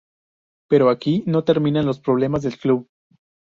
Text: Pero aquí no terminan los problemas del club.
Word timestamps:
Pero 0.67 0.89
aquí 0.89 1.21
no 1.27 1.43
terminan 1.43 1.85
los 1.85 1.99
problemas 1.99 2.41
del 2.41 2.57
club. 2.57 2.89